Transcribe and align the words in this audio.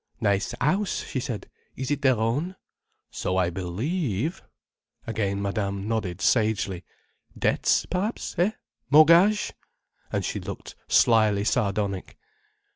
"Nice 0.19 0.55
house!" 0.59 1.03
she 1.03 1.19
said. 1.19 1.47
"Is 1.75 1.91
it 1.91 2.01
their 2.01 2.15
own?" 2.17 2.55
"So 3.11 3.37
I 3.37 3.51
believe—" 3.51 4.41
Again 5.05 5.39
Madame 5.43 5.87
nodded 5.87 6.21
sagely. 6.21 6.83
"Debts 7.37 7.85
perhaps—eh? 7.85 8.53
Mortgage—" 8.89 9.53
and 10.11 10.25
she 10.25 10.39
looked 10.39 10.73
slyly 10.87 11.43
sardonic. 11.43 12.17